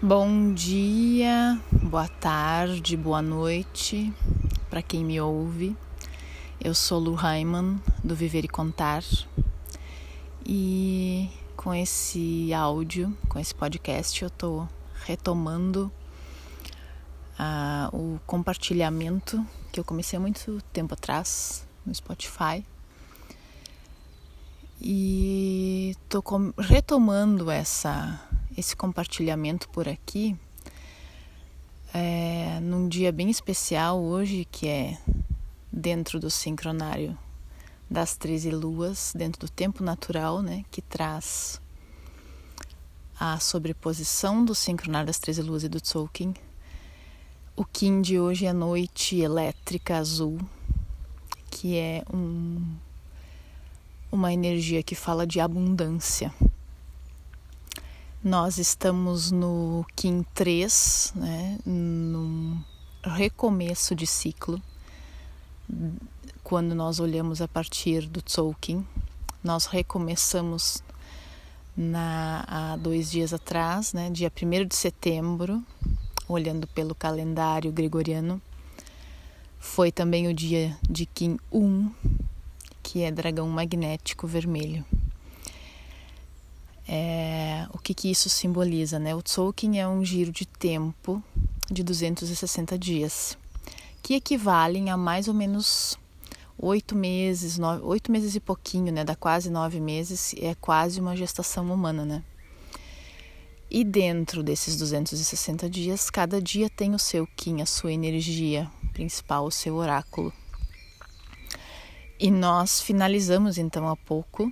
Bom 0.00 0.54
dia, 0.54 1.60
boa 1.72 2.06
tarde, 2.06 2.96
boa 2.96 3.20
noite 3.20 4.14
para 4.70 4.80
quem 4.80 5.04
me 5.04 5.20
ouve. 5.20 5.76
Eu 6.62 6.72
sou 6.72 7.00
Lu 7.00 7.14
Raiman 7.14 7.82
do 8.04 8.14
Viver 8.14 8.44
e 8.44 8.48
Contar 8.48 9.02
e 10.46 11.28
com 11.56 11.74
esse 11.74 12.54
áudio, 12.54 13.12
com 13.28 13.40
esse 13.40 13.52
podcast, 13.52 14.22
eu 14.22 14.28
estou 14.28 14.68
retomando 15.04 15.90
uh, 17.34 17.96
o 17.96 18.20
compartilhamento 18.24 19.44
que 19.72 19.80
eu 19.80 19.84
comecei 19.84 20.16
há 20.16 20.20
muito 20.20 20.62
tempo 20.72 20.94
atrás 20.94 21.66
no 21.84 21.92
Spotify 21.92 22.64
e 24.80 25.90
estou 25.90 26.22
retomando 26.56 27.50
essa 27.50 28.27
esse 28.58 28.74
compartilhamento 28.74 29.68
por 29.68 29.88
aqui 29.88 30.36
é, 31.94 32.58
num 32.60 32.88
dia 32.88 33.12
bem 33.12 33.30
especial 33.30 34.02
hoje, 34.02 34.46
que 34.50 34.66
é 34.66 34.98
dentro 35.72 36.18
do 36.18 36.28
sincronário 36.28 37.16
das 37.88 38.16
13 38.16 38.50
luas, 38.50 39.12
dentro 39.16 39.46
do 39.46 39.48
tempo 39.48 39.82
natural, 39.84 40.42
né, 40.42 40.64
que 40.72 40.82
traz 40.82 41.60
a 43.18 43.38
sobreposição 43.38 44.44
do 44.44 44.56
sincronário 44.56 45.06
das 45.06 45.20
13 45.20 45.42
luas 45.42 45.62
e 45.62 45.68
do 45.68 45.80
Tzolk'in. 45.80 46.34
O 47.56 47.64
Kim 47.64 48.02
de 48.02 48.18
hoje 48.18 48.44
é 48.44 48.52
noite 48.52 49.20
elétrica 49.20 49.98
azul, 49.98 50.38
que 51.48 51.76
é 51.76 52.02
um, 52.12 52.76
uma 54.10 54.32
energia 54.32 54.82
que 54.82 54.96
fala 54.96 55.24
de 55.24 55.38
abundância. 55.38 56.34
Nós 58.22 58.58
estamos 58.58 59.30
no 59.30 59.86
Kim 59.94 60.24
3, 60.34 61.12
né, 61.14 61.56
num 61.64 62.60
recomeço 63.04 63.94
de 63.94 64.08
ciclo. 64.08 64.60
Quando 66.42 66.74
nós 66.74 66.98
olhamos 66.98 67.40
a 67.40 67.46
partir 67.46 68.08
do 68.08 68.20
Tzolk'in, 68.20 68.84
nós 69.42 69.66
recomeçamos 69.66 70.82
na, 71.76 72.44
há 72.48 72.76
dois 72.76 73.08
dias 73.08 73.32
atrás, 73.32 73.92
né, 73.92 74.10
dia 74.10 74.32
1 74.34 74.66
de 74.66 74.74
setembro, 74.74 75.62
olhando 76.26 76.66
pelo 76.66 76.96
calendário 76.96 77.70
gregoriano. 77.70 78.42
Foi 79.60 79.92
também 79.92 80.26
o 80.26 80.34
dia 80.34 80.76
de 80.90 81.06
Kim 81.06 81.38
1, 81.52 81.88
que 82.82 83.02
é 83.04 83.12
dragão 83.12 83.48
magnético 83.48 84.26
vermelho. 84.26 84.84
É, 86.90 87.66
o 87.70 87.78
que, 87.78 87.92
que 87.92 88.10
isso 88.10 88.30
simboliza? 88.30 88.98
Né? 88.98 89.14
O 89.14 89.20
Tzolk'in 89.20 89.76
é 89.76 89.86
um 89.86 90.02
giro 90.02 90.32
de 90.32 90.46
tempo 90.46 91.22
de 91.70 91.82
260 91.82 92.78
dias, 92.78 93.36
que 94.02 94.14
equivalem 94.14 94.88
a 94.88 94.96
mais 94.96 95.28
ou 95.28 95.34
menos 95.34 95.98
oito 96.58 96.96
meses, 96.96 97.58
oito 97.82 98.10
meses 98.10 98.34
e 98.34 98.40
pouquinho, 98.40 98.90
né? 98.90 99.04
Dá 99.04 99.14
quase 99.14 99.50
nove 99.50 99.78
meses, 99.78 100.34
é 100.38 100.54
quase 100.54 100.98
uma 100.98 101.14
gestação 101.14 101.70
humana, 101.70 102.06
né? 102.06 102.24
E 103.70 103.84
dentro 103.84 104.42
desses 104.42 104.76
260 104.78 105.68
dias, 105.68 106.08
cada 106.08 106.40
dia 106.40 106.70
tem 106.70 106.94
o 106.94 106.98
seu 106.98 107.26
Kim, 107.36 107.60
a 107.60 107.66
sua 107.66 107.92
energia 107.92 108.68
principal, 108.94 109.44
o 109.44 109.50
seu 109.50 109.76
oráculo. 109.76 110.32
E 112.18 112.30
nós 112.30 112.80
finalizamos 112.80 113.58
então 113.58 113.86
há 113.86 113.94
pouco 113.94 114.50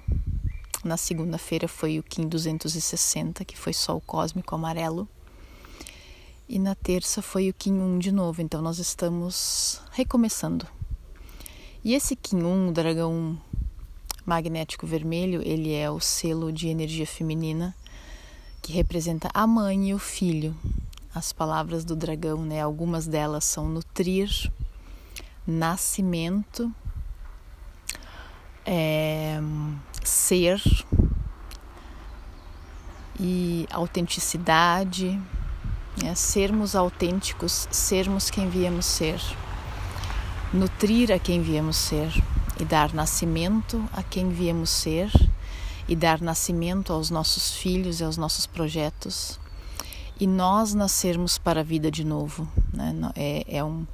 na 0.87 0.97
segunda-feira 0.97 1.69
foi 1.69 1.99
o 1.99 2.03
Kim 2.03 2.29
260, 2.29 3.45
que 3.45 3.59
foi 3.59 3.73
Sol 3.73 4.01
Cósmico 4.01 4.55
Amarelo. 4.55 5.09
E 6.49 6.59
na 6.59 6.75
terça 6.75 7.21
foi 7.21 7.51
o 7.51 7.55
Kim 7.55 7.75
1 7.75 7.99
de 7.99 8.13
novo, 8.13 8.41
então 8.41 8.63
nós 8.63 8.79
estamos 8.79 9.83
recomeçando. 9.91 10.67
E 11.85 11.95
esse 11.95 12.15
Kim 12.15 12.43
1, 12.43 12.69
o 12.69 12.73
dragão 12.73 13.39
magnético 14.25 14.87
vermelho, 14.87 15.43
ele 15.45 15.73
é 15.73 15.91
o 15.91 16.01
selo 16.01 16.53
de 16.53 16.69
energia 16.69 17.07
feminina 17.07 17.75
que 18.63 18.73
representa 18.73 19.29
a 19.35 19.47
mãe 19.47 19.91
e 19.91 19.95
o 19.95 19.99
filho. 19.99 20.57
As 21.15 21.33
palavras 21.33 21.85
do 21.85 21.97
dragão, 21.97 22.45
né? 22.45 22.61
Algumas 22.61 23.07
delas 23.07 23.45
são 23.45 23.69
nutrir, 23.69 24.31
nascimento, 25.47 26.73
é, 28.67 29.39
ser 30.09 30.63
e 33.19 33.67
autenticidade, 33.71 35.21
né? 36.03 36.15
sermos 36.15 36.77
autênticos, 36.77 37.67
sermos 37.71 38.31
quem 38.31 38.49
viemos 38.49 38.87
ser, 38.87 39.21
nutrir 40.53 41.13
a 41.13 41.19
quem 41.19 41.43
viemos 41.43 41.77
ser 41.77 42.13
e 42.61 42.65
dar 42.65 42.93
nascimento 42.93 43.83
a 43.93 44.03
quem 44.03 44.31
viemos 44.31 44.71
ser 44.71 45.11
e 45.89 45.95
dar 45.95 46.21
nascimento 46.21 46.93
aos 46.93 47.11
nossos 47.11 47.55
filhos 47.55 48.01
e 48.01 48.05
aos 48.05 48.17
nossos 48.17 48.47
projetos 48.47 49.39
e 50.19 50.27
nós 50.27 50.75
nascermos 50.75 51.39
para 51.39 51.61
a 51.61 51.65
vida 51.65 51.91
de 51.91 52.05
novo. 52.05 52.49
Né? 52.73 52.95
É, 53.15 53.59
é 53.59 53.65
um 53.65 53.87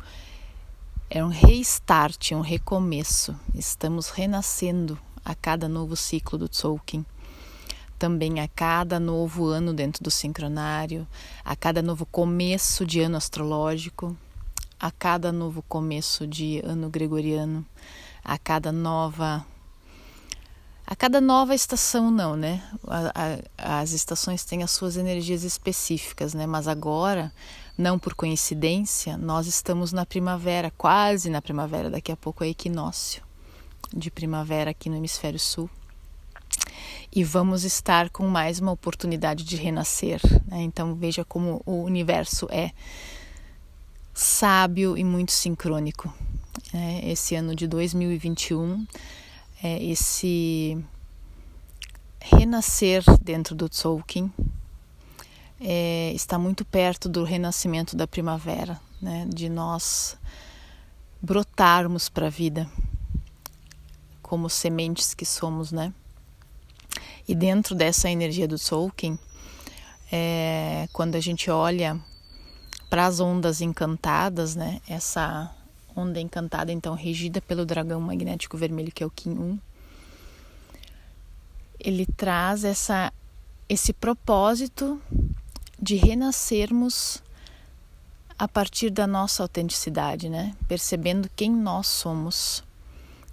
é 1.14 1.22
um 1.22 1.28
restart, 1.28 2.32
um 2.32 2.40
recomeço. 2.40 3.38
Estamos 3.54 4.08
renascendo 4.08 4.98
a 5.24 5.34
cada 5.34 5.68
novo 5.68 5.96
ciclo 5.96 6.38
do 6.38 6.48
Tzolk'in. 6.48 7.04
Também 7.98 8.40
a 8.40 8.48
cada 8.48 8.98
novo 8.98 9.46
ano 9.46 9.72
dentro 9.72 10.02
do 10.02 10.10
sincronário, 10.10 11.06
a 11.44 11.54
cada 11.54 11.80
novo 11.80 12.04
começo 12.04 12.84
de 12.84 13.00
ano 13.00 13.16
astrológico, 13.16 14.16
a 14.78 14.90
cada 14.90 15.30
novo 15.30 15.62
começo 15.68 16.26
de 16.26 16.60
ano 16.64 16.90
gregoriano, 16.90 17.64
a 18.24 18.36
cada 18.36 18.72
nova 18.72 19.46
a 20.84 20.96
cada 20.96 21.20
nova 21.20 21.54
estação 21.54 22.10
não, 22.10 22.36
né? 22.36 22.62
A, 22.86 23.38
a, 23.56 23.80
as 23.80 23.92
estações 23.92 24.44
têm 24.44 24.64
as 24.64 24.72
suas 24.72 24.96
energias 24.96 25.44
específicas, 25.44 26.34
né? 26.34 26.44
Mas 26.44 26.66
agora 26.66 27.32
não 27.78 27.98
por 27.98 28.14
coincidência, 28.14 29.16
nós 29.16 29.46
estamos 29.46 29.92
na 29.92 30.04
primavera, 30.04 30.72
quase 30.76 31.30
na 31.30 31.40
primavera, 31.40 31.88
daqui 31.88 32.10
a 32.10 32.16
pouco 32.16 32.44
é 32.44 32.48
equinócio 32.48 33.22
de 33.94 34.10
primavera 34.10 34.70
aqui 34.70 34.88
no 34.88 34.96
hemisfério 34.96 35.38
sul. 35.38 35.68
E 37.14 37.22
vamos 37.22 37.64
estar 37.64 38.08
com 38.08 38.26
mais 38.26 38.58
uma 38.58 38.72
oportunidade 38.72 39.44
de 39.44 39.56
renascer. 39.56 40.20
Né? 40.46 40.62
Então 40.62 40.94
veja 40.94 41.24
como 41.24 41.62
o 41.66 41.82
universo 41.82 42.46
é 42.50 42.72
sábio 44.14 44.96
e 44.96 45.04
muito 45.04 45.32
sincrônico. 45.32 46.12
Né? 46.72 47.00
Esse 47.04 47.34
ano 47.34 47.54
de 47.54 47.66
2021, 47.66 48.86
é 49.62 49.82
esse 49.84 50.82
renascer 52.18 53.04
dentro 53.20 53.54
do 53.54 53.68
Tzolk'in, 53.68 54.32
é, 55.60 56.12
está 56.14 56.38
muito 56.38 56.64
perto 56.64 57.08
do 57.08 57.24
renascimento 57.24 57.94
da 57.94 58.06
primavera, 58.06 58.80
né? 59.00 59.26
de 59.28 59.48
nós 59.48 60.16
brotarmos 61.20 62.08
para 62.08 62.26
a 62.26 62.30
vida 62.30 62.68
como 64.32 64.48
sementes 64.48 65.12
que 65.12 65.26
somos, 65.26 65.72
né? 65.72 65.92
E 67.28 67.34
dentro 67.34 67.74
dessa 67.74 68.10
energia 68.10 68.48
do 68.48 68.58
Tolkien, 68.58 69.18
é, 70.10 70.88
quando 70.90 71.16
a 71.16 71.20
gente 71.20 71.50
olha 71.50 72.00
para 72.88 73.04
as 73.04 73.20
ondas 73.20 73.60
encantadas, 73.60 74.56
né? 74.56 74.80
Essa 74.88 75.54
onda 75.94 76.18
encantada, 76.18 76.72
então, 76.72 76.94
regida 76.94 77.42
pelo 77.42 77.66
dragão 77.66 78.00
magnético 78.00 78.56
vermelho, 78.56 78.90
que 78.90 79.02
é 79.02 79.06
o 79.06 79.10
Kim 79.10 79.32
1, 79.32 79.58
ele 81.78 82.06
traz 82.06 82.64
essa, 82.64 83.12
esse 83.68 83.92
propósito 83.92 84.98
de 85.78 85.96
renascermos 85.96 87.22
a 88.38 88.48
partir 88.48 88.88
da 88.88 89.06
nossa 89.06 89.42
autenticidade, 89.42 90.30
né? 90.30 90.56
Percebendo 90.66 91.28
quem 91.36 91.50
nós 91.50 91.86
somos, 91.86 92.64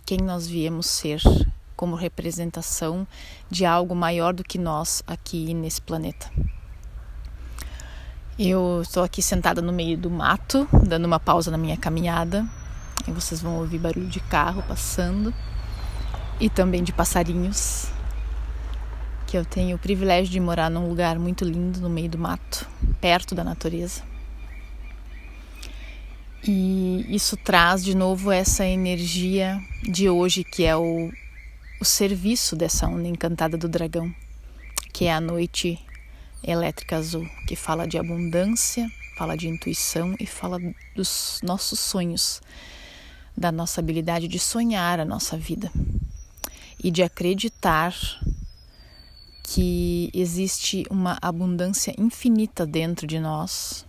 quem 0.10 0.18
nós 0.18 0.48
viemos 0.48 0.88
ser, 0.88 1.22
como 1.76 1.96
representação 1.96 3.08
de 3.48 3.64
algo 3.64 3.94
maior 3.94 4.34
do 4.34 4.44
que 4.44 4.58
nós 4.58 5.04
aqui 5.06 5.54
nesse 5.54 5.80
planeta. 5.80 6.32
Eu 8.40 8.82
estou 8.82 9.04
aqui 9.04 9.22
sentada 9.22 9.62
no 9.62 9.72
meio 9.72 9.96
do 9.96 10.10
mato, 10.10 10.68
dando 10.84 11.06
uma 11.06 11.20
pausa 11.20 11.52
na 11.52 11.60
minha 11.60 11.78
caminhada. 11.78 12.44
E 13.08 13.12
vocês 13.12 13.40
vão 13.40 13.60
ouvir 13.60 13.78
barulho 13.78 14.08
de 14.08 14.20
carro 14.20 14.64
passando 14.68 15.32
e 16.40 16.50
também 16.50 16.84
de 16.84 16.92
passarinhos 16.92 17.92
que 19.28 19.38
eu 19.38 19.46
tenho 19.46 19.76
o 19.76 19.80
privilégio 19.80 20.32
de 20.32 20.40
morar 20.40 20.72
num 20.72 20.90
lugar 20.90 21.20
muito 21.20 21.46
lindo 21.46 21.80
no 21.80 21.88
meio 21.88 22.10
do 22.10 22.18
mato, 22.18 22.68
perto 23.00 23.36
da 23.36 23.44
natureza. 23.44 24.09
E 26.48 27.06
isso 27.10 27.36
traz 27.36 27.84
de 27.84 27.96
novo 27.96 28.32
essa 28.32 28.66
energia 28.66 29.62
de 29.84 30.10
hoje, 30.10 30.44
que 30.44 30.64
é 30.64 30.76
o, 30.76 31.12
o 31.82 31.86
serviço 31.86 32.56
dessa 32.56 32.88
onda 32.88 33.08
encantada 33.08 33.58
do 33.58 33.68
dragão, 33.68 34.14
que 34.94 35.06
é 35.06 35.14
a 35.14 35.20
noite 35.20 35.78
elétrica 36.42 36.96
azul, 36.96 37.28
que 37.46 37.56
fala 37.56 37.86
de 37.86 37.98
abundância, 37.98 38.90
fala 39.18 39.36
de 39.36 39.50
intuição 39.50 40.16
e 40.18 40.26
fala 40.26 40.58
dos 40.96 41.42
nossos 41.44 41.80
sonhos, 41.80 42.42
da 43.36 43.52
nossa 43.52 43.82
habilidade 43.82 44.28
de 44.28 44.40
sonhar 44.40 45.00
a 45.00 45.06
nossa 45.06 45.38
vida 45.38 45.70
e 46.82 46.90
de 46.90 47.04
acreditar 47.04 47.94
que 49.44 50.10
existe 50.14 50.86
uma 50.90 51.18
abundância 51.22 51.94
infinita 51.98 52.66
dentro 52.66 53.06
de 53.06 53.20
nós, 53.20 53.86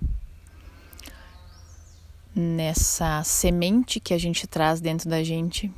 nessa 2.34 3.22
semente 3.24 4.00
que 4.00 4.14
a 4.14 4.18
gente 4.18 4.46
traz 4.46 4.80
dentro 4.80 5.08
da 5.08 5.22
gente, 5.22 5.70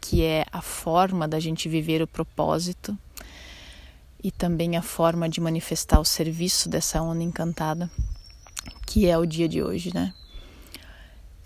que 0.00 0.22
é 0.22 0.44
a 0.52 0.60
forma 0.60 1.26
da 1.26 1.40
gente 1.40 1.68
viver 1.68 2.02
o 2.02 2.06
propósito 2.06 2.96
e 4.22 4.30
também 4.30 4.76
a 4.76 4.82
forma 4.82 5.28
de 5.28 5.40
manifestar 5.40 6.00
o 6.00 6.04
serviço 6.04 6.68
dessa 6.68 7.00
onda 7.00 7.22
encantada, 7.22 7.90
que 8.86 9.06
é 9.06 9.16
o 9.16 9.26
dia 9.26 9.48
de 9.48 9.62
hoje, 9.62 9.92
né? 9.94 10.12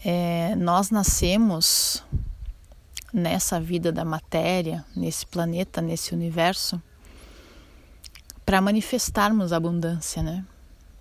É, 0.03 0.55
nós 0.57 0.91
nascemos 0.91 2.03
nessa 3.13 3.61
vida 3.61 3.93
da 3.93 4.05
matéria, 4.05 4.85
nesse 4.97 5.27
planeta, 5.27 5.83
nesse 5.83 6.15
universo, 6.15 6.81
para 8.47 8.61
manifestarmos 8.61 9.53
a 9.53 9.57
abundância, 9.57 10.23
né? 10.23 10.45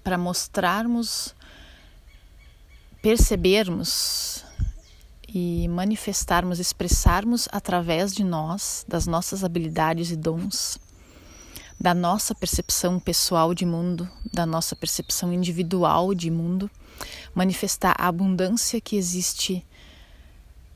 Para 0.04 0.18
mostrarmos, 0.18 1.34
percebermos 3.02 4.44
e 5.28 5.68
manifestarmos, 5.68 6.60
expressarmos 6.60 7.48
através 7.52 8.14
de 8.14 8.24
nós, 8.24 8.86
das 8.88 9.06
nossas 9.06 9.44
habilidades 9.44 10.12
e 10.12 10.16
dons, 10.16 10.80
da 11.80 11.94
nossa 11.94 12.36
percepção 12.36 13.00
pessoal 13.00 13.54
de 13.54 13.66
mundo, 13.66 14.10
da 14.34 14.46
nossa 14.46 14.76
percepção 14.76 15.32
individual 15.32 16.14
de 16.14 16.30
mundo, 16.30 16.70
manifestar 17.34 17.96
a 17.98 18.08
abundância 18.08 18.82
que 18.82 18.98
existe 18.98 19.66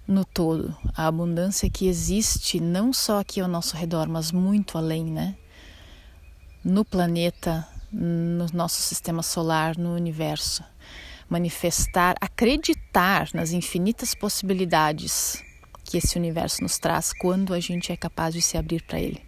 no 0.07 0.23
todo, 0.23 0.75
a 0.95 1.07
abundância 1.07 1.69
que 1.69 1.87
existe 1.87 2.59
não 2.59 2.93
só 2.93 3.19
aqui 3.19 3.41
ao 3.41 3.47
nosso 3.47 3.75
redor, 3.75 4.07
mas 4.07 4.31
muito 4.31 4.77
além, 4.77 5.05
né? 5.05 5.35
No 6.63 6.85
planeta, 6.85 7.67
no 7.91 8.45
nosso 8.53 8.81
sistema 8.81 9.23
solar, 9.23 9.77
no 9.77 9.93
universo. 9.93 10.63
Manifestar, 11.33 12.15
acreditar 12.21 13.29
nas 13.33 13.53
infinitas 13.53 14.13
possibilidades 14.13 15.43
que 15.83 15.97
esse 15.97 16.15
universo 16.15 16.61
nos 16.61 16.77
traz 16.77 17.11
quando 17.11 17.55
a 17.55 17.59
gente 17.59 17.91
é 17.91 17.97
capaz 17.97 18.35
de 18.35 18.41
se 18.41 18.55
abrir 18.55 18.83
para 18.83 18.99
ele. 18.99 19.19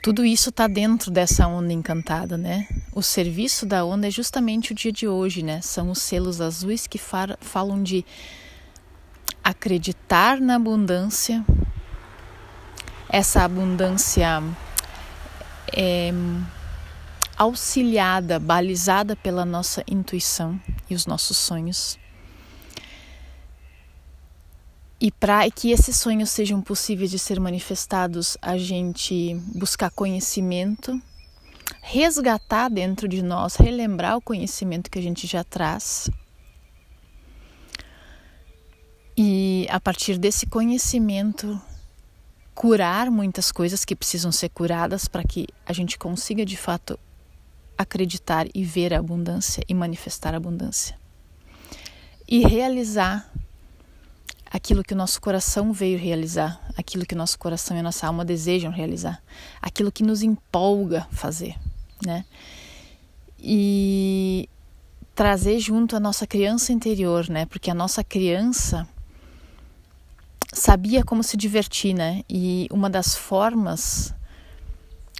Tudo 0.00 0.24
isso 0.24 0.50
está 0.50 0.68
dentro 0.68 1.10
dessa 1.10 1.48
onda 1.48 1.72
encantada, 1.72 2.38
né? 2.38 2.68
O 2.94 3.02
serviço 3.02 3.66
da 3.66 3.84
onda 3.84 4.06
é 4.06 4.10
justamente 4.12 4.70
o 4.70 4.76
dia 4.76 4.92
de 4.92 5.08
hoje, 5.08 5.42
né? 5.42 5.60
São 5.60 5.90
os 5.90 5.98
selos 5.98 6.40
azuis 6.40 6.86
que 6.86 6.98
falam 7.40 7.82
de 7.82 8.04
acreditar 9.42 10.40
na 10.40 10.54
abundância. 10.54 11.44
Essa 13.08 13.42
abundância 13.42 14.40
é 15.72 16.12
auxiliada, 17.42 18.38
balizada 18.38 19.16
pela 19.16 19.44
nossa 19.44 19.82
intuição 19.88 20.60
e 20.88 20.94
os 20.94 21.06
nossos 21.06 21.36
sonhos. 21.36 21.98
E 25.00 25.10
para 25.10 25.50
que 25.50 25.72
esses 25.72 25.96
sonhos 25.96 26.30
sejam 26.30 26.62
possíveis 26.62 27.10
de 27.10 27.18
ser 27.18 27.40
manifestados, 27.40 28.38
a 28.40 28.56
gente 28.56 29.34
buscar 29.52 29.90
conhecimento, 29.90 31.02
resgatar 31.82 32.68
dentro 32.68 33.08
de 33.08 33.20
nós, 33.22 33.56
relembrar 33.56 34.16
o 34.16 34.22
conhecimento 34.22 34.88
que 34.88 35.00
a 35.00 35.02
gente 35.02 35.26
já 35.26 35.42
traz. 35.42 36.08
E 39.16 39.66
a 39.68 39.80
partir 39.80 40.16
desse 40.16 40.46
conhecimento, 40.46 41.60
curar 42.54 43.10
muitas 43.10 43.50
coisas 43.50 43.84
que 43.84 43.96
precisam 43.96 44.30
ser 44.30 44.50
curadas 44.50 45.08
para 45.08 45.24
que 45.24 45.48
a 45.66 45.72
gente 45.72 45.98
consiga 45.98 46.46
de 46.46 46.56
fato 46.56 46.96
acreditar 47.76 48.46
e 48.54 48.64
ver 48.64 48.94
a 48.94 48.98
abundância 48.98 49.62
e 49.68 49.74
manifestar 49.74 50.34
a 50.34 50.36
abundância. 50.36 50.98
E 52.28 52.46
realizar 52.46 53.30
aquilo 54.52 54.84
que 54.84 54.92
o 54.92 54.96
nosso 54.96 55.20
coração 55.20 55.72
veio 55.72 55.98
realizar, 55.98 56.60
aquilo 56.76 57.06
que 57.06 57.14
o 57.14 57.18
nosso 57.18 57.38
coração 57.38 57.76
e 57.76 57.80
a 57.80 57.82
nossa 57.82 58.06
alma 58.06 58.24
desejam 58.24 58.70
realizar, 58.70 59.22
aquilo 59.60 59.90
que 59.90 60.02
nos 60.02 60.22
empolga 60.22 61.06
fazer, 61.10 61.56
né? 62.04 62.24
E 63.38 64.48
trazer 65.14 65.58
junto 65.58 65.96
a 65.96 66.00
nossa 66.00 66.26
criança 66.26 66.72
interior, 66.72 67.28
né? 67.30 67.46
Porque 67.46 67.70
a 67.70 67.74
nossa 67.74 68.04
criança 68.04 68.86
sabia 70.52 71.02
como 71.02 71.22
se 71.22 71.36
divertir, 71.36 71.94
né? 71.94 72.22
E 72.28 72.68
uma 72.70 72.90
das 72.90 73.16
formas 73.16 74.14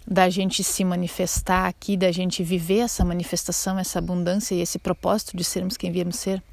da 0.05 0.29
gente 0.29 0.63
se 0.63 0.83
manifestar 0.83 1.67
aqui, 1.67 1.95
da 1.95 2.11
gente 2.11 2.43
viver 2.43 2.79
essa 2.79 3.05
manifestação, 3.05 3.79
essa 3.79 3.99
abundância 3.99 4.53
e 4.53 4.61
esse 4.61 4.77
propósito 4.77 5.37
de 5.37 5.43
sermos 5.43 5.77
quem 5.77 5.91
viemos 5.91 6.17
ser, 6.17 6.43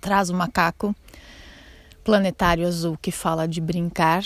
traz 0.00 0.30
o 0.30 0.34
macaco 0.34 0.94
planetário 2.04 2.66
azul 2.66 2.96
que 2.96 3.10
fala 3.10 3.46
de 3.46 3.60
brincar, 3.60 4.22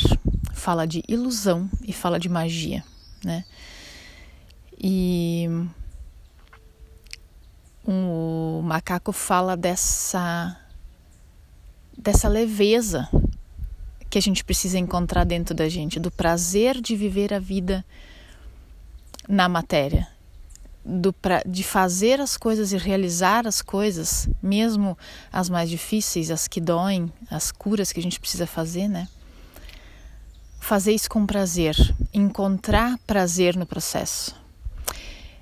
fala 0.53 0.87
de 0.87 1.03
ilusão 1.09 1.69
e 1.83 1.93
fala 1.93 2.21
de 2.21 2.29
magia, 2.29 2.85
né? 3.25 3.45
E 4.79 5.49
o 7.85 8.61
macaco 8.63 9.13
fala 9.13 9.57
dessa 9.57 10.59
dessa 11.97 12.29
leveza 12.29 13.09
que 14.11 14.19
a 14.19 14.23
gente 14.23 14.45
precisa 14.45 14.79
encontrar 14.79 15.25
dentro 15.25 15.55
da 15.55 15.69
gente, 15.69 15.99
do 15.99 16.11
prazer 16.11 16.81
de 16.81 16.95
viver 16.95 17.33
a 17.33 17.39
vida 17.39 17.85
na 19.29 19.49
matéria, 19.49 20.09
do 20.85 21.13
pra, 21.13 21.43
de 21.47 21.63
fazer 21.63 22.21
as 22.21 22.37
coisas 22.37 22.73
e 22.73 22.77
realizar 22.77 23.47
as 23.47 23.63
coisas, 23.63 24.29
mesmo 24.43 24.99
as 25.33 25.49
mais 25.49 25.71
difíceis, 25.71 26.31
as 26.31 26.49
que 26.49 26.61
doem, 26.61 27.13
as 27.31 27.53
curas 27.53 27.93
que 27.93 28.01
a 28.01 28.03
gente 28.03 28.19
precisa 28.19 28.47
fazer, 28.47 28.89
né? 28.89 29.09
Fazer 30.61 30.93
isso 30.93 31.11
com 31.11 31.27
prazer, 31.27 31.77
encontrar 32.13 32.99
prazer 33.07 33.57
no 33.57 33.67
processo. 33.67 34.35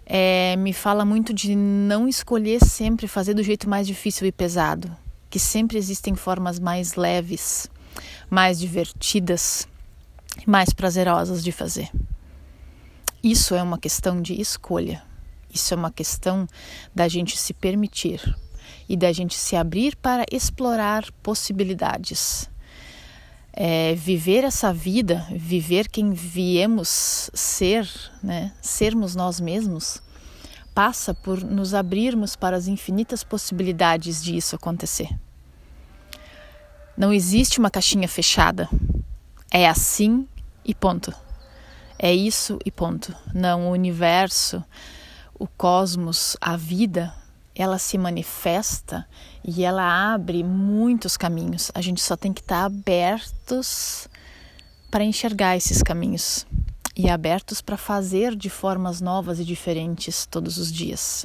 É, 0.04 0.56
me 0.56 0.72
fala 0.72 1.04
muito 1.04 1.32
de 1.32 1.54
não 1.54 2.08
escolher 2.08 2.58
sempre 2.64 3.06
fazer 3.06 3.32
do 3.32 3.42
jeito 3.42 3.68
mais 3.68 3.86
difícil 3.86 4.26
e 4.26 4.32
pesado, 4.32 4.94
que 5.28 5.38
sempre 5.38 5.78
existem 5.78 6.16
formas 6.16 6.58
mais 6.58 6.94
leves, 6.94 7.70
mais 8.28 8.58
divertidas, 8.58 9.68
mais 10.46 10.72
prazerosas 10.72 11.44
de 11.44 11.52
fazer. 11.52 11.90
Isso 13.22 13.54
é 13.54 13.62
uma 13.62 13.78
questão 13.78 14.22
de 14.22 14.40
escolha. 14.40 15.02
Isso 15.52 15.74
é 15.74 15.76
uma 15.76 15.90
questão 15.90 16.46
da 16.94 17.08
gente 17.08 17.36
se 17.36 17.52
permitir 17.52 18.36
e 18.88 18.96
da 18.96 19.12
gente 19.12 19.34
se 19.34 19.56
abrir 19.56 19.96
para 19.96 20.24
explorar 20.30 21.10
possibilidades. 21.22 22.48
É, 23.52 23.94
viver 23.94 24.44
essa 24.44 24.72
vida, 24.72 25.26
viver 25.30 25.88
quem 25.88 26.12
viemos 26.12 27.30
ser, 27.34 27.88
né? 28.22 28.52
sermos 28.62 29.14
nós 29.14 29.40
mesmos, 29.40 30.00
passa 30.72 31.12
por 31.12 31.42
nos 31.42 31.74
abrirmos 31.74 32.36
para 32.36 32.56
as 32.56 32.68
infinitas 32.68 33.24
possibilidades 33.24 34.22
de 34.22 34.36
isso 34.36 34.54
acontecer. 34.54 35.08
Não 36.96 37.12
existe 37.12 37.58
uma 37.58 37.70
caixinha 37.70 38.08
fechada. 38.08 38.68
É 39.50 39.68
assim 39.68 40.26
e 40.64 40.74
ponto. 40.74 41.12
É 42.02 42.14
isso 42.14 42.58
e 42.64 42.70
ponto. 42.70 43.14
Não, 43.34 43.68
o 43.68 43.72
universo 43.72 44.64
o 45.40 45.46
cosmos, 45.46 46.36
a 46.38 46.54
vida, 46.54 47.14
ela 47.54 47.78
se 47.78 47.96
manifesta 47.96 49.08
e 49.42 49.64
ela 49.64 50.12
abre 50.12 50.44
muitos 50.44 51.16
caminhos. 51.16 51.72
A 51.74 51.80
gente 51.80 52.02
só 52.02 52.14
tem 52.14 52.30
que 52.30 52.42
estar 52.42 52.66
abertos 52.66 54.06
para 54.90 55.02
enxergar 55.02 55.56
esses 55.56 55.82
caminhos 55.82 56.46
e 56.94 57.08
abertos 57.08 57.62
para 57.62 57.78
fazer 57.78 58.36
de 58.36 58.50
formas 58.50 59.00
novas 59.00 59.40
e 59.40 59.44
diferentes 59.44 60.26
todos 60.26 60.58
os 60.58 60.70
dias, 60.70 61.24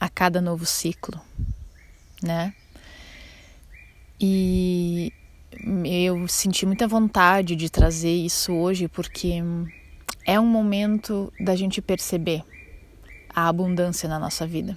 a 0.00 0.08
cada 0.08 0.40
novo 0.40 0.64
ciclo, 0.64 1.20
né? 2.22 2.54
E 4.18 5.12
eu 5.84 6.26
senti 6.28 6.66
muita 6.66 6.86
vontade 6.86 7.56
de 7.56 7.70
trazer 7.70 8.14
isso 8.14 8.52
hoje 8.52 8.88
porque 8.88 9.42
é 10.26 10.38
um 10.38 10.46
momento 10.46 11.32
da 11.40 11.56
gente 11.56 11.80
perceber 11.80 12.44
a 13.34 13.48
abundância 13.48 14.08
na 14.08 14.18
nossa 14.18 14.46
vida. 14.46 14.76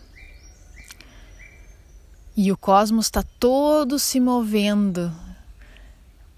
E 2.35 2.51
o 2.51 2.57
cosmos 2.57 3.07
está 3.07 3.23
todo 3.39 3.99
se 3.99 4.19
movendo 4.19 5.11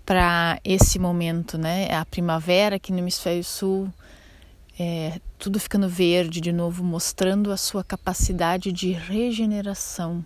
para 0.06 0.60
esse 0.64 0.98
momento, 0.98 1.58
né? 1.58 1.88
É 1.88 1.96
a 1.96 2.06
primavera 2.06 2.78
aqui 2.78 2.92
no 2.92 3.00
hemisfério 3.00 3.44
sul 3.44 3.92
é, 4.80 5.20
tudo 5.38 5.60
ficando 5.60 5.88
verde 5.88 6.42
de 6.42 6.52
novo, 6.52 6.84
mostrando 6.84 7.52
a 7.52 7.58
sua 7.58 7.84
capacidade 7.84 8.72
de 8.72 8.92
regeneração, 8.92 10.26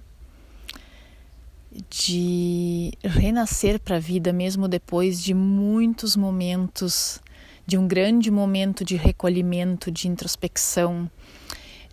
de 1.89 2.91
renascer 3.03 3.79
para 3.79 3.97
a 3.97 3.99
vida 3.99 4.31
mesmo 4.31 4.67
depois 4.67 5.21
de 5.21 5.33
muitos 5.33 6.15
momentos, 6.15 7.21
de 7.65 7.77
um 7.77 7.87
grande 7.87 8.31
momento 8.31 8.83
de 8.83 8.95
recolhimento, 8.95 9.91
de 9.91 10.07
introspecção, 10.07 11.09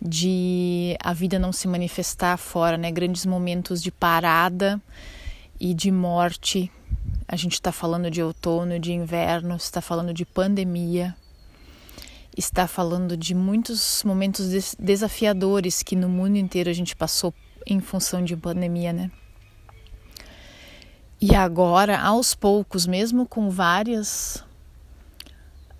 de 0.01 0.95
a 1.01 1.13
vida 1.13 1.37
não 1.37 1.51
se 1.51 1.67
manifestar 1.67 2.37
fora, 2.37 2.77
né? 2.77 2.91
Grandes 2.91 3.25
momentos 3.25 3.81
de 3.81 3.91
parada 3.91 4.81
e 5.59 5.73
de 5.73 5.91
morte. 5.91 6.71
A 7.27 7.35
gente 7.35 7.53
está 7.53 7.71
falando 7.71 8.09
de 8.09 8.21
outono, 8.21 8.79
de 8.79 8.93
inverno, 8.93 9.55
está 9.55 9.81
falando 9.81 10.13
de 10.13 10.25
pandemia, 10.25 11.15
está 12.37 12.67
falando 12.67 13.17
de 13.17 13.33
muitos 13.33 14.03
momentos 14.03 14.75
desafiadores 14.77 15.81
que 15.81 15.95
no 15.95 16.09
mundo 16.09 16.37
inteiro 16.37 16.69
a 16.69 16.73
gente 16.73 16.95
passou 16.95 17.33
em 17.65 17.79
função 17.79 18.23
de 18.23 18.35
pandemia, 18.35 18.93
né? 18.93 19.11
E 21.19 21.33
agora, 21.33 21.99
aos 21.99 22.35
poucos, 22.35 22.85
mesmo 22.85 23.25
com 23.25 23.49
várias 23.49 24.43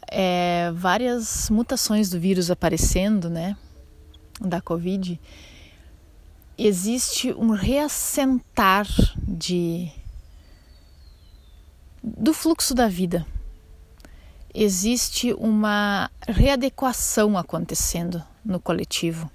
é, 0.10 0.72
várias 0.74 1.50
mutações 1.50 2.10
do 2.10 2.20
vírus 2.20 2.50
aparecendo, 2.50 3.30
né? 3.30 3.58
da 4.40 4.62
Covid, 4.62 5.20
existe 6.58 7.34
um 7.34 7.52
reassentar 7.52 8.88
de 9.28 9.92
do 12.04 12.34
fluxo 12.34 12.74
da 12.76 12.88
vida. 12.88 13.26
Existe 14.54 15.34
uma 15.34 16.10
readequação 16.28 17.38
acontecendo 17.38 18.24
no 18.44 18.60
coletivo, 18.60 19.30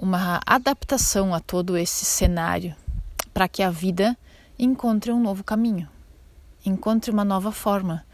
uma 0.00 0.40
adaptação 0.44 1.32
a 1.34 1.38
todo 1.38 1.76
esse 1.76 2.04
cenário 2.04 2.74
para 3.38 3.46
que 3.46 3.62
a 3.62 3.70
vida 3.70 4.18
encontre 4.58 5.12
um 5.12 5.22
novo 5.22 5.44
caminho, 5.44 5.88
encontre 6.66 7.08
uma 7.08 7.24
nova 7.24 7.52
forma, 7.52 8.04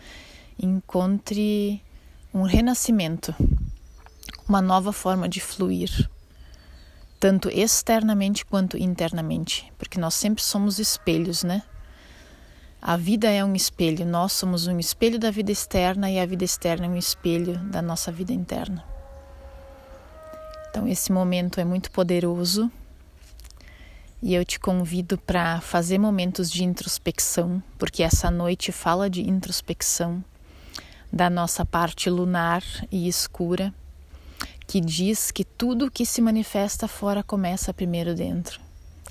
encontre 0.59 1.83
um 2.35 2.43
renascimento 2.43 3.35
uma 4.47 4.61
nova 4.61 4.93
forma 4.93 5.27
de 5.27 5.41
fluir, 5.41 6.11
tanto 7.19 7.49
externamente 7.49 8.45
quanto 8.45 8.77
internamente, 8.77 9.73
porque 9.79 9.99
nós 9.99 10.13
sempre 10.13 10.45
somos 10.45 10.79
espelhos, 10.79 11.43
né? 11.43 11.63
A 12.83 12.95
vida 12.95 13.31
é 13.31 13.43
um 13.43 13.55
espelho, 13.55 14.05
nós 14.05 14.33
somos 14.33 14.67
um 14.67 14.79
espelho 14.79 15.19
da 15.19 15.31
vida 15.31 15.51
externa 15.51 16.11
e 16.11 16.21
a 16.21 16.27
vida 16.27 16.45
externa 16.45 16.85
é 16.85 16.89
um 16.91 16.99
espelho 16.99 17.57
da 17.71 17.81
nossa 17.81 18.13
vida 18.13 18.35
interna. 18.35 18.85
Então, 20.69 20.87
esse 20.87 21.11
momento 21.11 21.59
é 21.59 21.65
muito 21.65 21.91
poderoso 21.91 22.71
e 24.25 24.35
eu 24.35 24.43
te 24.43 24.59
convido 24.59 25.19
para 25.19 25.61
fazer 25.61 25.99
momentos 25.99 26.51
de 26.51 26.65
introspecção, 26.65 27.63
porque 27.79 28.03
essa 28.03 28.31
noite 28.31 28.73
fala 28.73 29.11
de 29.11 29.21
introspecção 29.21 30.25
da 31.13 31.29
nossa 31.29 31.63
parte 31.63 32.09
lunar 32.09 32.63
e 32.91 33.07
escura 33.07 33.71
que 34.67 34.81
diz 34.81 35.31
que 35.31 35.45
tudo 35.45 35.91
que 35.91 36.07
se 36.07 36.23
manifesta 36.23 36.89
fora 36.89 37.23
começa 37.23 37.75
primeiro 37.75 38.15
dentro. 38.15 38.63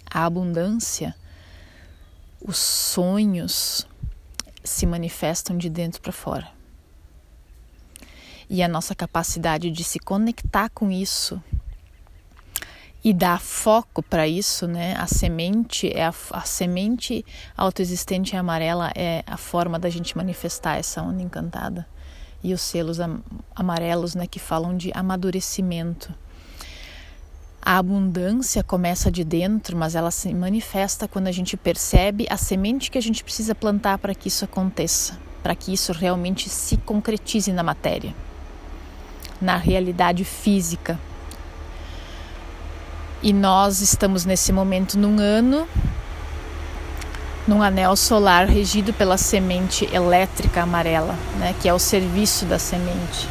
A 0.10 0.26
abundância, 0.26 1.14
os 2.44 2.58
sonhos 2.58 3.88
se 4.64 4.88
manifestam 4.88 5.56
de 5.56 5.70
dentro 5.70 6.02
para 6.02 6.12
fora. 6.12 6.48
E 8.50 8.64
a 8.64 8.68
nossa 8.68 8.96
capacidade 8.96 9.70
de 9.70 9.84
se 9.84 10.00
conectar 10.00 10.70
com 10.70 10.90
isso 10.90 11.40
e 13.04 13.14
dar 13.14 13.40
foco 13.42 14.02
para 14.02 14.28
isso, 14.28 14.66
né? 14.66 14.96
A 14.98 15.08
semente 15.08 15.92
é 15.94 16.06
a, 16.06 16.14
a 16.32 16.42
semente 16.42 17.26
autoexistente 17.58 18.34
e 18.34 18.38
amarela 18.38 18.92
é 18.96 19.24
a 19.28 19.36
forma 19.36 19.78
da 19.78 19.90
gente 19.90 20.16
manifestar 20.16 20.78
essa 20.78 21.02
onda 21.02 21.22
encantada 21.22 21.86
e 22.44 22.54
os 22.54 22.62
selos 22.62 22.98
amarelos, 23.56 24.16
né, 24.16 24.28
que 24.28 24.40
falam 24.40 24.76
de 24.76 24.92
amadurecimento. 24.94 26.14
A 27.62 27.78
abundância 27.78 28.62
começa 28.62 29.10
de 29.10 29.24
dentro, 29.24 29.78
mas 29.78 29.96
ela 29.96 30.12
se 30.12 30.34
manifesta 30.34 31.08
quando 31.08 31.28
a 31.28 31.32
gente 31.32 31.56
percebe 31.56 32.28
a 32.30 32.36
semente 32.36 32.92
que 32.92 32.98
a 32.98 33.02
gente 33.02 33.24
precisa 33.24 33.56
plantar 33.56 33.98
para 33.98 34.14
que 34.14 34.28
isso 34.28 34.44
aconteça, 34.44 35.18
para 35.42 35.56
que 35.56 35.74
isso 35.74 35.94
realmente 35.94 36.50
se 36.50 36.76
concretize 36.76 37.54
na 37.54 37.64
matéria, 37.64 38.14
na 39.40 39.56
realidade 39.56 40.26
física. 40.26 41.00
E 43.24 43.32
nós 43.32 43.80
estamos 43.80 44.26
nesse 44.26 44.52
momento 44.52 45.00
num 45.00 45.18
ano 45.18 45.66
num 47.48 47.64
anel 47.64 47.96
solar 47.96 48.48
regido 48.48 48.94
pela 48.94 49.18
semente 49.18 49.86
elétrica 49.94 50.64
amarela, 50.64 51.16
né, 51.38 51.56
que 51.62 51.68
é 51.68 51.74
o 51.74 51.80
serviço 51.80 52.46
da 52.46 52.60
semente, 52.60 53.28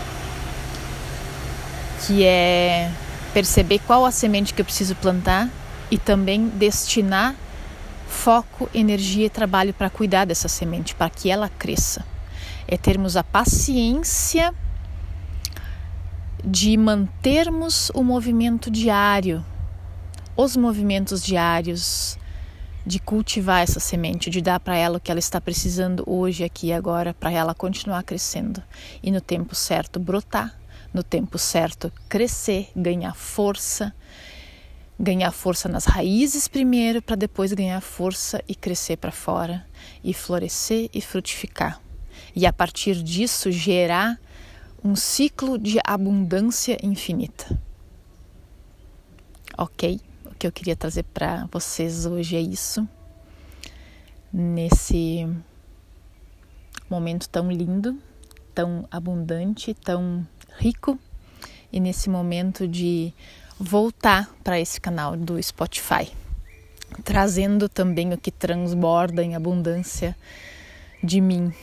que 2.06 2.24
é 2.24 2.90
perceber 3.32 3.80
qual 3.80 4.04
a 4.04 4.10
semente 4.10 4.52
que 4.52 4.60
eu 4.60 4.64
preciso 4.64 4.94
plantar 4.96 5.48
e 5.90 5.98
também 5.98 6.48
destinar 6.48 7.34
foco, 8.06 8.68
energia 8.74 9.26
e 9.26 9.30
trabalho 9.30 9.74
para 9.74 9.90
cuidar 9.90 10.24
dessa 10.26 10.48
semente, 10.48 10.94
para 10.94 11.08
que 11.10 11.30
ela 11.30 11.48
cresça. 11.48 12.04
É 12.66 12.76
termos 12.76 13.16
a 13.16 13.24
paciência 13.24 14.54
de 16.44 16.76
mantermos 16.76 17.90
o 17.94 18.02
movimento 18.02 18.70
diário, 18.70 19.44
os 20.36 20.56
movimentos 20.56 21.22
diários, 21.22 22.18
de 22.84 22.98
cultivar 22.98 23.62
essa 23.62 23.78
semente, 23.78 24.28
de 24.28 24.40
dar 24.40 24.58
para 24.58 24.76
ela 24.76 24.98
o 24.98 25.00
que 25.00 25.10
ela 25.10 25.20
está 25.20 25.40
precisando 25.40 26.02
hoje, 26.06 26.42
aqui 26.42 26.68
e 26.68 26.72
agora, 26.72 27.14
para 27.14 27.30
ela 27.30 27.54
continuar 27.54 28.02
crescendo 28.02 28.62
e 29.02 29.10
no 29.10 29.20
tempo 29.20 29.54
certo 29.54 30.00
brotar, 30.00 30.58
no 30.92 31.02
tempo 31.02 31.38
certo 31.38 31.92
crescer, 32.08 32.70
ganhar 32.74 33.14
força, 33.14 33.94
ganhar 34.98 35.30
força 35.30 35.68
nas 35.68 35.84
raízes 35.84 36.48
primeiro, 36.48 37.00
para 37.00 37.16
depois 37.16 37.52
ganhar 37.52 37.80
força 37.80 38.42
e 38.48 38.54
crescer 38.54 38.96
para 38.96 39.12
fora, 39.12 39.64
e 40.02 40.12
florescer 40.12 40.90
e 40.92 41.00
frutificar. 41.00 41.80
E 42.34 42.46
a 42.46 42.52
partir 42.52 43.02
disso 43.02 43.50
gerar 43.50 44.18
um 44.82 44.96
ciclo 44.96 45.56
de 45.56 45.78
abundância 45.84 46.76
infinita. 46.82 47.60
Ok? 49.56 50.00
Que 50.42 50.46
eu 50.48 50.50
queria 50.50 50.74
trazer 50.74 51.04
para 51.04 51.46
vocês 51.52 52.04
hoje 52.04 52.34
é 52.34 52.40
isso. 52.40 52.88
Nesse 54.32 55.24
momento 56.90 57.28
tão 57.28 57.48
lindo, 57.48 57.96
tão 58.52 58.84
abundante, 58.90 59.72
tão 59.72 60.26
rico 60.58 60.98
e 61.72 61.78
nesse 61.78 62.10
momento 62.10 62.66
de 62.66 63.14
voltar 63.56 64.34
para 64.42 64.58
esse 64.58 64.80
canal 64.80 65.16
do 65.16 65.40
Spotify, 65.40 66.10
trazendo 67.04 67.68
também 67.68 68.12
o 68.12 68.18
que 68.18 68.32
transborda 68.32 69.22
em 69.22 69.36
abundância 69.36 70.16
de 71.04 71.20
mim 71.20 71.54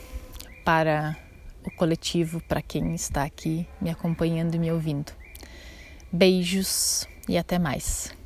para 0.64 1.18
o 1.66 1.70
coletivo, 1.72 2.40
para 2.48 2.62
quem 2.62 2.94
está 2.94 3.24
aqui 3.24 3.68
me 3.78 3.90
acompanhando 3.90 4.54
e 4.54 4.58
me 4.58 4.72
ouvindo. 4.72 5.12
Beijos 6.10 7.06
e 7.28 7.36
até 7.36 7.58
mais. 7.58 8.18